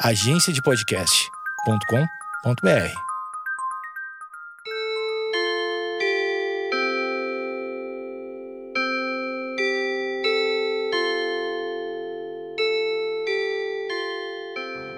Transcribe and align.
agenciadepodcast.com.br. 0.00 2.92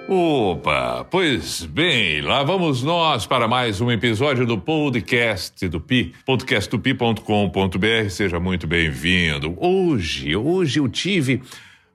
Opa, 0.09 1.07
pois 1.11 1.65
bem, 1.65 2.23
lá 2.23 2.43
vamos 2.43 2.83
nós 2.83 3.27
para 3.27 3.47
mais 3.47 3.81
um 3.81 3.93
episódio 3.93 4.45
do 4.45 4.59
podcast 4.59 5.69
do 5.69 5.81
Pi, 5.81 6.13
podcastdopi.com.br. 6.27 8.11
Seja 8.11 8.41
muito 8.41 8.67
bem-vindo. 8.67 9.55
Hoje, 9.59 10.35
hoje 10.35 10.81
eu 10.81 10.89
tive 10.89 11.41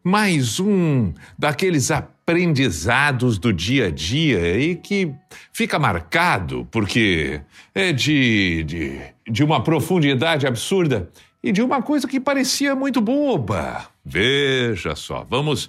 mais 0.03 0.59
um 0.59 1.13
daqueles 1.37 1.89
aprendizados 2.23 3.37
do 3.37 3.51
dia 3.51 3.87
a 3.87 3.91
dia 3.91 4.57
e 4.57 4.75
que 4.75 5.13
fica 5.51 5.77
marcado 5.77 6.65
porque 6.71 7.41
é 7.75 7.91
de, 7.91 8.63
de, 8.63 9.01
de 9.29 9.43
uma 9.43 9.61
profundidade 9.61 10.47
absurda 10.47 11.09
e 11.43 11.51
de 11.51 11.61
uma 11.61 11.81
coisa 11.81 12.07
que 12.07 12.21
parecia 12.21 12.73
muito 12.75 13.01
boba. 13.01 13.87
Veja 14.05 14.95
só, 14.95 15.27
vamos 15.29 15.65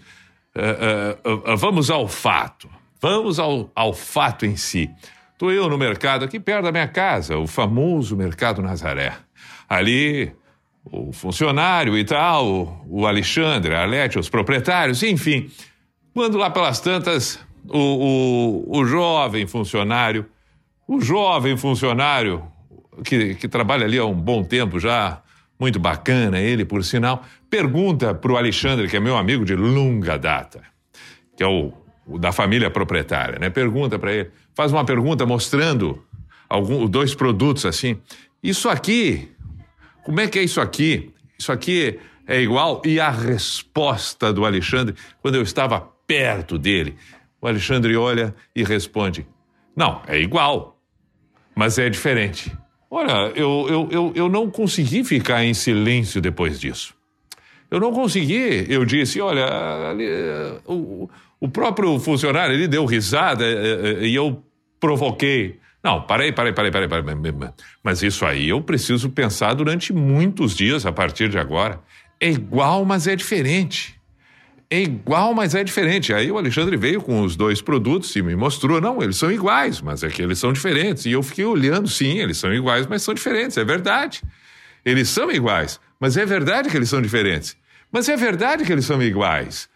uh, 0.54 1.28
uh, 1.28 1.52
uh, 1.52 1.56
vamos 1.56 1.90
ao 1.90 2.06
fato. 2.06 2.70
Vamos 3.00 3.38
ao, 3.38 3.70
ao 3.74 3.92
fato 3.92 4.46
em 4.46 4.56
si. 4.56 4.88
Estou 5.32 5.52
eu 5.52 5.68
no 5.68 5.76
mercado 5.76 6.24
aqui 6.24 6.38
perto 6.38 6.64
da 6.64 6.72
minha 6.72 6.88
casa, 6.88 7.36
o 7.36 7.46
famoso 7.46 8.16
Mercado 8.16 8.62
Nazaré. 8.62 9.12
Ali, 9.68 10.32
o 10.84 11.12
funcionário 11.12 11.98
e 11.98 12.04
tal, 12.04 12.82
o 12.88 13.06
Alexandre, 13.06 13.74
a 13.74 13.82
Arlete, 13.82 14.18
os 14.18 14.30
proprietários, 14.30 15.02
enfim. 15.02 15.50
Quando 16.14 16.38
lá 16.38 16.48
pelas 16.48 16.78
tantas, 16.78 17.40
o, 17.68 18.64
o, 18.70 18.78
o 18.78 18.86
jovem 18.86 19.48
funcionário, 19.48 20.24
o 20.86 21.00
jovem 21.00 21.56
funcionário 21.56 22.44
que, 23.04 23.34
que 23.34 23.48
trabalha 23.48 23.84
ali 23.84 23.98
há 23.98 24.04
um 24.04 24.14
bom 24.14 24.44
tempo 24.44 24.78
já, 24.78 25.20
muito 25.58 25.80
bacana 25.80 26.38
ele, 26.38 26.64
por 26.64 26.84
sinal, 26.84 27.24
pergunta 27.50 28.14
para 28.14 28.30
o 28.30 28.36
Alexandre, 28.36 28.88
que 28.88 28.96
é 28.96 29.00
meu 29.00 29.16
amigo 29.16 29.44
de 29.44 29.56
longa 29.56 30.16
data, 30.16 30.62
que 31.36 31.42
é 31.42 31.48
o, 31.48 31.72
o 32.06 32.16
da 32.16 32.30
família 32.30 32.70
proprietária, 32.70 33.38
né? 33.40 33.50
Pergunta 33.50 33.98
para 33.98 34.12
ele, 34.12 34.30
faz 34.54 34.70
uma 34.70 34.84
pergunta 34.84 35.26
mostrando 35.26 36.00
algum, 36.48 36.86
dois 36.86 37.12
produtos 37.12 37.66
assim. 37.66 37.98
Isso 38.40 38.68
aqui, 38.68 39.32
como 40.04 40.20
é 40.20 40.28
que 40.28 40.38
é 40.38 40.44
isso 40.44 40.60
aqui? 40.60 41.12
Isso 41.36 41.50
aqui 41.50 41.98
é 42.24 42.40
igual? 42.40 42.82
E 42.84 43.00
a 43.00 43.10
resposta 43.10 44.32
do 44.32 44.44
Alexandre, 44.44 44.94
quando 45.20 45.34
eu 45.34 45.42
estava 45.42 45.93
perto 46.06 46.58
dele, 46.58 46.96
o 47.40 47.46
Alexandre 47.46 47.96
olha 47.96 48.34
e 48.54 48.64
responde: 48.64 49.26
Não, 49.76 50.00
é 50.06 50.18
igual, 50.18 50.80
mas 51.54 51.78
é 51.78 51.88
diferente. 51.88 52.50
Olha, 52.90 53.32
eu, 53.34 53.66
eu, 53.68 53.88
eu, 53.90 54.12
eu 54.14 54.28
não 54.28 54.48
consegui 54.50 55.02
ficar 55.04 55.44
em 55.44 55.52
silêncio 55.52 56.20
depois 56.20 56.60
disso. 56.60 56.94
Eu 57.70 57.80
não 57.80 57.92
consegui. 57.92 58.66
Eu 58.68 58.84
disse: 58.84 59.20
olha, 59.20 59.46
ali, 59.90 60.06
o, 60.64 61.08
o 61.40 61.48
próprio 61.48 61.98
funcionário 61.98 62.54
ele 62.54 62.68
deu 62.68 62.84
risada 62.84 63.44
e 64.00 64.14
eu 64.14 64.42
provoquei. 64.78 65.58
Não, 65.82 66.00
parei, 66.02 66.32
parei, 66.32 66.52
parei, 66.52 66.70
parei, 66.70 66.88
parei. 66.88 67.50
Mas 67.82 68.02
isso 68.02 68.24
aí 68.24 68.48
eu 68.48 68.62
preciso 68.62 69.10
pensar 69.10 69.54
durante 69.54 69.92
muitos 69.92 70.54
dias 70.54 70.86
a 70.86 70.92
partir 70.92 71.28
de 71.28 71.36
agora. 71.36 71.80
É 72.20 72.30
igual, 72.30 72.84
mas 72.84 73.06
é 73.06 73.16
diferente 73.16 74.00
é 74.74 74.82
igual, 74.82 75.32
mas 75.34 75.54
é 75.54 75.62
diferente. 75.62 76.12
Aí 76.12 76.30
o 76.30 76.36
Alexandre 76.36 76.76
veio 76.76 77.00
com 77.00 77.22
os 77.22 77.36
dois 77.36 77.62
produtos 77.62 78.14
e 78.16 78.22
me 78.22 78.34
mostrou, 78.34 78.80
não, 78.80 79.02
eles 79.02 79.16
são 79.16 79.30
iguais, 79.30 79.80
mas 79.80 80.02
é 80.02 80.08
que 80.08 80.20
eles 80.20 80.38
são 80.38 80.52
diferentes. 80.52 81.06
E 81.06 81.12
eu 81.12 81.22
fiquei 81.22 81.44
olhando, 81.44 81.88
sim, 81.88 82.18
eles 82.18 82.38
são 82.38 82.52
iguais, 82.52 82.86
mas 82.86 83.02
são 83.02 83.14
diferentes, 83.14 83.56
é 83.56 83.64
verdade. 83.64 84.22
Eles 84.84 85.08
são 85.08 85.30
iguais, 85.30 85.80
mas 85.98 86.16
é 86.16 86.26
verdade 86.26 86.68
que 86.68 86.76
eles 86.76 86.88
são 86.88 87.00
diferentes. 87.00 87.56
Mas 87.90 88.08
é 88.08 88.16
verdade 88.16 88.64
que 88.64 88.72
eles 88.72 88.84
são 88.84 89.00
iguais. 89.02 89.68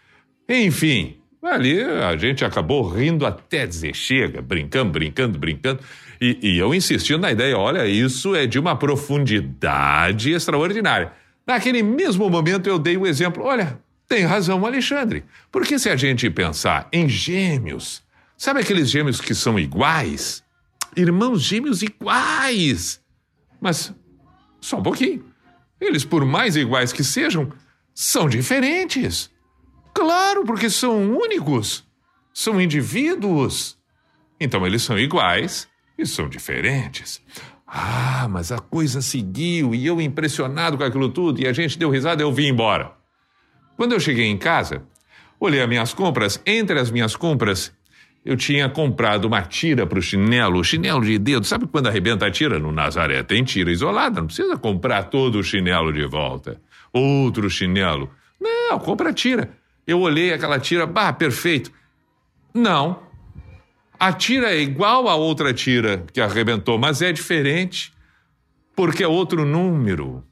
Enfim, 0.48 1.16
ali 1.42 1.80
a 1.80 2.16
gente 2.16 2.44
acabou 2.44 2.88
rindo 2.88 3.24
até 3.24 3.66
dizer 3.66 3.94
chega, 3.94 4.42
brincando, 4.42 4.90
brincando, 4.90 5.38
brincando. 5.38 5.80
E, 6.20 6.38
e 6.42 6.58
eu 6.58 6.74
insistindo 6.74 7.20
na 7.20 7.30
ideia, 7.30 7.56
olha, 7.56 7.86
isso 7.86 8.34
é 8.34 8.46
de 8.46 8.58
uma 8.58 8.74
profundidade 8.74 10.32
extraordinária. 10.32 11.12
Naquele 11.46 11.82
mesmo 11.82 12.28
momento 12.28 12.68
eu 12.68 12.78
dei 12.78 12.96
o 12.96 13.06
exemplo, 13.06 13.44
olha, 13.44 13.78
tem 14.08 14.24
razão, 14.24 14.64
Alexandre. 14.64 15.24
Porque 15.52 15.78
se 15.78 15.90
a 15.90 15.96
gente 15.96 16.30
pensar 16.30 16.88
em 16.90 17.06
gêmeos, 17.08 18.02
sabe 18.36 18.60
aqueles 18.60 18.90
gêmeos 18.90 19.20
que 19.20 19.34
são 19.34 19.58
iguais? 19.58 20.42
Irmãos 20.96 21.42
gêmeos 21.42 21.82
iguais. 21.82 23.00
Mas 23.60 23.94
só 24.60 24.78
um 24.78 24.82
pouquinho. 24.82 25.24
Eles, 25.78 26.04
por 26.04 26.24
mais 26.24 26.56
iguais 26.56 26.92
que 26.92 27.04
sejam, 27.04 27.52
são 27.94 28.28
diferentes. 28.28 29.30
Claro, 29.94 30.44
porque 30.44 30.70
são 30.70 31.14
únicos. 31.14 31.86
São 32.32 32.60
indivíduos. 32.60 33.76
Então 34.40 34.66
eles 34.66 34.82
são 34.82 34.98
iguais 34.98 35.68
e 35.98 36.06
são 36.06 36.28
diferentes. 36.28 37.20
Ah, 37.66 38.26
mas 38.30 38.50
a 38.50 38.58
coisa 38.58 39.02
seguiu 39.02 39.74
e 39.74 39.84
eu 39.84 40.00
impressionado 40.00 40.78
com 40.78 40.84
aquilo 40.84 41.10
tudo 41.10 41.40
e 41.40 41.46
a 41.46 41.52
gente 41.52 41.78
deu 41.78 41.90
risada 41.90 42.22
e 42.22 42.24
eu 42.24 42.32
vim 42.32 42.46
embora. 42.46 42.97
Quando 43.78 43.92
eu 43.92 44.00
cheguei 44.00 44.26
em 44.26 44.36
casa, 44.36 44.82
olhei 45.38 45.62
as 45.62 45.68
minhas 45.68 45.94
compras. 45.94 46.42
Entre 46.44 46.76
as 46.80 46.90
minhas 46.90 47.14
compras, 47.14 47.72
eu 48.24 48.36
tinha 48.36 48.68
comprado 48.68 49.26
uma 49.26 49.40
tira 49.42 49.86
para 49.86 50.00
o 50.00 50.02
chinelo, 50.02 50.64
chinelo 50.64 51.04
de 51.04 51.16
dedo. 51.16 51.46
Sabe 51.46 51.64
quando 51.68 51.86
arrebenta 51.86 52.26
a 52.26 52.30
tira? 52.30 52.58
No 52.58 52.72
Nazaré 52.72 53.22
tem 53.22 53.44
tira 53.44 53.70
isolada, 53.70 54.18
não 54.18 54.26
precisa 54.26 54.56
comprar 54.56 55.04
todo 55.04 55.38
o 55.38 55.44
chinelo 55.44 55.92
de 55.92 56.04
volta. 56.06 56.60
Outro 56.92 57.48
chinelo. 57.48 58.10
Não, 58.40 58.80
compra 58.80 59.10
a 59.10 59.12
tira. 59.12 59.56
Eu 59.86 60.00
olhei 60.00 60.32
aquela 60.32 60.58
tira, 60.58 60.84
bah, 60.84 61.12
perfeito. 61.12 61.70
Não. 62.52 63.00
A 63.96 64.12
tira 64.12 64.50
é 64.50 64.60
igual 64.60 65.08
a 65.08 65.14
outra 65.14 65.54
tira 65.54 66.04
que 66.12 66.20
arrebentou, 66.20 66.80
mas 66.80 67.00
é 67.00 67.12
diferente, 67.12 67.92
porque 68.74 69.04
é 69.04 69.08
outro 69.08 69.44
número. 69.44 70.24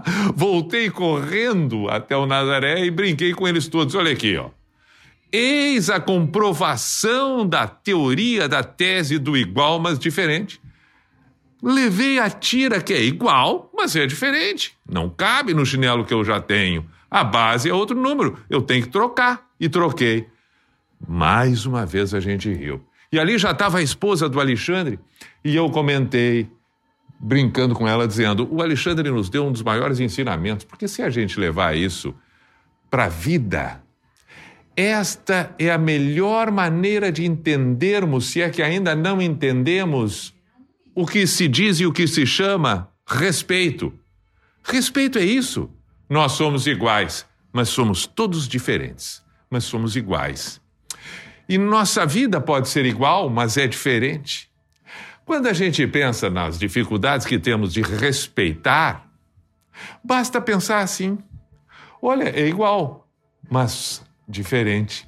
Voltei 0.34 0.90
correndo 0.90 1.88
até 1.88 2.16
o 2.16 2.26
Nazaré 2.26 2.84
e 2.84 2.90
brinquei 2.90 3.32
com 3.32 3.46
eles 3.46 3.68
todos. 3.68 3.94
Olha 3.94 4.12
aqui, 4.12 4.36
ó. 4.36 4.50
Eis 5.32 5.90
a 5.90 6.00
comprovação 6.00 7.46
da 7.46 7.66
teoria 7.66 8.48
da 8.48 8.62
tese 8.62 9.18
do 9.18 9.36
igual, 9.36 9.78
mas 9.78 9.98
diferente. 9.98 10.60
Levei 11.62 12.18
a 12.18 12.30
tira 12.30 12.80
que 12.80 12.92
é 12.92 13.02
igual, 13.02 13.70
mas 13.76 13.96
é 13.96 14.06
diferente. 14.06 14.74
Não 14.88 15.10
cabe 15.10 15.52
no 15.52 15.66
chinelo 15.66 16.04
que 16.04 16.14
eu 16.14 16.24
já 16.24 16.40
tenho. 16.40 16.86
A 17.10 17.24
base 17.24 17.68
é 17.68 17.74
outro 17.74 18.00
número. 18.00 18.38
Eu 18.48 18.62
tenho 18.62 18.84
que 18.84 18.90
trocar. 18.90 19.46
E 19.58 19.68
troquei. 19.68 20.26
Mais 21.08 21.64
uma 21.66 21.86
vez 21.86 22.12
a 22.14 22.20
gente 22.20 22.52
riu. 22.52 22.84
E 23.10 23.18
ali 23.18 23.38
já 23.38 23.52
estava 23.52 23.78
a 23.78 23.82
esposa 23.82 24.28
do 24.28 24.40
Alexandre 24.40 24.98
e 25.44 25.54
eu 25.54 25.70
comentei 25.70 26.48
brincando 27.18 27.74
com 27.74 27.86
ela, 27.88 28.06
dizendo: 28.06 28.48
o 28.50 28.62
Alexandre 28.62 29.10
nos 29.10 29.28
deu 29.28 29.46
um 29.46 29.52
dos 29.52 29.62
maiores 29.62 30.00
ensinamentos, 30.00 30.64
porque 30.64 30.86
se 30.88 31.02
a 31.02 31.10
gente 31.10 31.38
levar 31.38 31.76
isso 31.76 32.14
para 32.90 33.04
a 33.04 33.08
vida, 33.08 33.82
esta 34.76 35.54
é 35.58 35.70
a 35.70 35.78
melhor 35.78 36.50
maneira 36.50 37.10
de 37.10 37.24
entendermos, 37.24 38.26
se 38.26 38.42
é 38.42 38.50
que 38.50 38.62
ainda 38.62 38.94
não 38.94 39.20
entendemos, 39.22 40.34
o 40.94 41.06
que 41.06 41.26
se 41.26 41.48
diz 41.48 41.80
e 41.80 41.86
o 41.86 41.92
que 41.92 42.06
se 42.06 42.26
chama 42.26 42.90
respeito. 43.06 43.92
Respeito 44.62 45.18
é 45.18 45.24
isso. 45.24 45.70
Nós 46.08 46.32
somos 46.32 46.66
iguais, 46.66 47.26
mas 47.52 47.68
somos 47.68 48.06
todos 48.06 48.46
diferentes, 48.46 49.22
mas 49.50 49.64
somos 49.64 49.96
iguais. 49.96 50.60
E 51.48 51.56
nossa 51.58 52.04
vida 52.04 52.40
pode 52.40 52.68
ser 52.68 52.84
igual, 52.84 53.30
mas 53.30 53.56
é 53.56 53.66
diferente. 53.66 54.50
Quando 55.26 55.48
a 55.48 55.52
gente 55.52 55.84
pensa 55.88 56.30
nas 56.30 56.56
dificuldades 56.56 57.26
que 57.26 57.36
temos 57.36 57.72
de 57.72 57.82
respeitar, 57.82 59.10
basta 60.02 60.40
pensar 60.40 60.78
assim: 60.78 61.18
olha, 62.00 62.28
é 62.28 62.46
igual, 62.46 63.10
mas 63.50 64.04
diferente. 64.28 65.04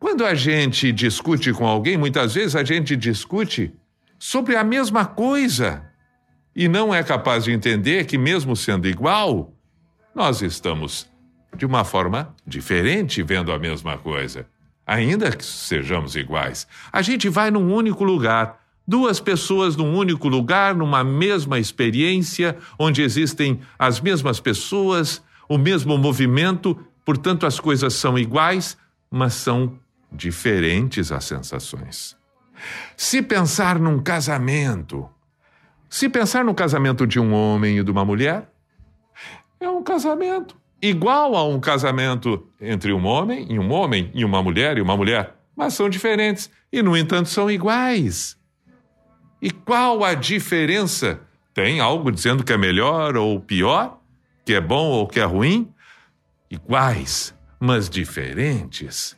Quando 0.00 0.24
a 0.24 0.34
gente 0.34 0.90
discute 0.90 1.52
com 1.52 1.66
alguém, 1.66 1.98
muitas 1.98 2.34
vezes 2.34 2.56
a 2.56 2.64
gente 2.64 2.96
discute 2.96 3.70
sobre 4.18 4.56
a 4.56 4.64
mesma 4.64 5.04
coisa 5.04 5.84
e 6.56 6.66
não 6.66 6.94
é 6.94 7.02
capaz 7.02 7.44
de 7.44 7.52
entender 7.52 8.06
que, 8.06 8.16
mesmo 8.16 8.56
sendo 8.56 8.88
igual, 8.88 9.52
nós 10.14 10.40
estamos 10.40 11.06
de 11.54 11.66
uma 11.66 11.84
forma 11.84 12.34
diferente 12.46 13.22
vendo 13.22 13.52
a 13.52 13.58
mesma 13.58 13.98
coisa. 13.98 14.46
Ainda 14.86 15.30
que 15.30 15.44
sejamos 15.44 16.16
iguais, 16.16 16.66
a 16.90 17.02
gente 17.02 17.28
vai 17.28 17.50
num 17.50 17.70
único 17.74 18.02
lugar 18.02 18.58
Duas 18.88 19.20
pessoas 19.20 19.76
num 19.76 19.94
único 19.94 20.28
lugar, 20.28 20.74
numa 20.74 21.04
mesma 21.04 21.58
experiência, 21.58 22.56
onde 22.78 23.02
existem 23.02 23.60
as 23.78 24.00
mesmas 24.00 24.40
pessoas, 24.40 25.22
o 25.46 25.58
mesmo 25.58 25.98
movimento, 25.98 26.74
portanto 27.04 27.44
as 27.44 27.60
coisas 27.60 27.92
são 27.92 28.18
iguais, 28.18 28.78
mas 29.10 29.34
são 29.34 29.78
diferentes 30.10 31.12
as 31.12 31.26
sensações. 31.26 32.16
Se 32.96 33.20
pensar 33.20 33.78
num 33.78 34.02
casamento, 34.02 35.06
se 35.86 36.08
pensar 36.08 36.42
no 36.42 36.54
casamento 36.54 37.06
de 37.06 37.20
um 37.20 37.34
homem 37.34 37.80
e 37.80 37.84
de 37.84 37.90
uma 37.90 38.06
mulher, 38.06 38.50
é 39.60 39.68
um 39.68 39.82
casamento 39.82 40.56
igual 40.80 41.36
a 41.36 41.46
um 41.46 41.60
casamento 41.60 42.48
entre 42.58 42.94
um 42.94 43.04
homem 43.04 43.46
e 43.50 43.58
um 43.58 43.70
homem 43.70 44.10
e 44.14 44.24
uma 44.24 44.42
mulher 44.42 44.78
e 44.78 44.80
uma 44.80 44.96
mulher, 44.96 45.36
mas 45.54 45.74
são 45.74 45.90
diferentes 45.90 46.50
e, 46.72 46.82
no 46.82 46.96
entanto, 46.96 47.28
são 47.28 47.50
iguais. 47.50 48.37
E 49.40 49.50
qual 49.50 50.04
a 50.04 50.14
diferença? 50.14 51.20
Tem 51.54 51.80
algo 51.80 52.10
dizendo 52.10 52.44
que 52.44 52.52
é 52.52 52.56
melhor 52.56 53.16
ou 53.16 53.40
pior? 53.40 54.00
Que 54.44 54.54
é 54.54 54.60
bom 54.60 54.88
ou 54.90 55.06
que 55.06 55.20
é 55.20 55.24
ruim? 55.24 55.72
Iguais, 56.50 57.34
mas 57.60 57.88
diferentes. 57.90 59.16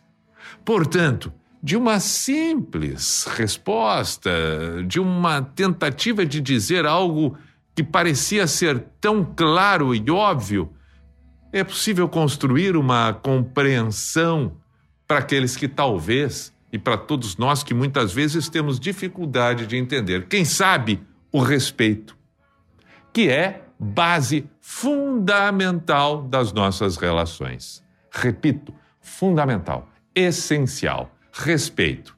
Portanto, 0.65 1.33
de 1.63 1.77
uma 1.77 2.01
simples 2.01 3.27
resposta, 3.37 4.31
de 4.87 4.99
uma 4.99 5.43
tentativa 5.43 6.25
de 6.25 6.41
dizer 6.41 6.87
algo 6.87 7.37
que 7.75 7.83
parecia 7.83 8.47
ser 8.47 8.85
tão 9.01 9.25
claro 9.25 9.95
e 9.95 10.11
óbvio, 10.11 10.73
é 11.53 11.65
possível 11.65 12.09
construir 12.09 12.77
uma 12.77 13.13
compreensão 13.13 14.57
para 15.07 15.19
aqueles 15.19 15.57
que 15.57 15.67
talvez, 15.69 16.53
e 16.73 16.79
para 16.79 16.97
todos 16.97 17.37
nós 17.37 17.63
que 17.63 17.75
muitas 17.75 18.13
vezes 18.13 18.49
temos 18.49 18.79
dificuldade 18.79 19.67
de 19.67 19.77
entender. 19.77 20.27
Quem 20.29 20.45
sabe 20.45 21.03
o 21.33 21.41
respeito, 21.41 22.17
que 23.13 23.29
é 23.29 23.65
base 23.79 24.49
fundamental 24.61 26.23
das 26.23 26.53
nossas 26.53 26.97
relações. 26.97 27.83
Repito, 28.13 28.75
fundamental, 29.01 29.89
essencial, 30.15 31.11
respeito. 31.33 32.17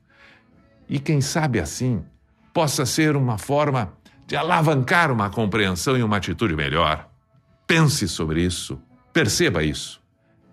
E 0.88 0.98
quem 0.98 1.20
sabe 1.20 1.60
assim 1.60 2.04
possa 2.52 2.84
ser 2.84 3.16
uma 3.16 3.38
forma 3.38 3.92
de 4.26 4.36
alavancar 4.36 5.10
uma 5.10 5.30
compreensão 5.30 5.96
e 5.96 6.02
uma 6.02 6.16
atitude 6.16 6.54
melhor. 6.54 7.08
Pense 7.66 8.08
sobre 8.08 8.42
isso 8.42 8.80
Perceba 9.12 9.62
isso. 9.62 10.00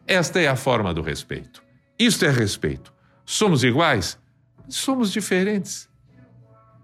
Esta 0.06 0.42
é 0.42 0.48
a 0.48 0.56
forma 0.56 0.94
do 0.94 1.02
respeito. 1.02 1.64
Isto 1.98 2.26
é 2.26 2.32
respeito. 2.32 2.94
Somos 3.32 3.64
iguais? 3.64 4.18
Somos 4.68 5.12
diferentes. 5.12 5.88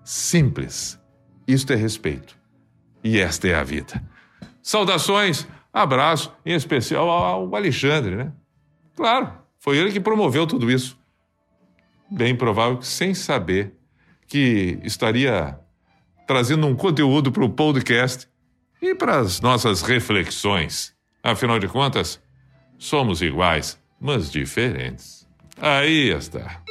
Simples. 0.03 1.01
Isto 1.47 1.74
é 1.74 1.75
respeito. 1.75 2.38
E 3.03 3.19
esta 3.19 3.47
é 3.47 3.56
a 3.56 3.63
vida. 3.63 4.00
Saudações, 4.62 5.47
abraço, 5.74 6.31
em 6.45 6.53
especial 6.53 7.09
ao 7.09 7.56
Alexandre, 7.56 8.15
né? 8.15 8.31
Claro, 8.95 9.33
foi 9.57 9.80
ele 9.80 9.92
que 9.92 10.00
promoveu 10.00 10.45
tudo 10.45 10.69
isso. 10.69 11.00
Bem 12.12 12.36
provável 12.36 12.77
que 12.77 12.86
sem 12.86 13.15
saber 13.15 13.74
que 14.27 14.77
estaria 14.83 15.59
trazendo 16.27 16.68
um 16.68 16.75
conteúdo 16.75 17.31
para 17.31 17.44
o 17.44 17.50
podcast 17.50 18.30
e 18.80 18.94
para 18.94 19.18
as 19.18 19.41
nossas 19.41 19.81
reflexões. 19.81 20.94
Afinal 21.24 21.57
de 21.57 21.68
contas, 21.68 22.21
somos 22.77 23.24
iguais, 23.24 23.81
mas 24.00 24.30
diferentes. 24.30 25.25
Aí 25.62 26.10
está. 26.10 26.64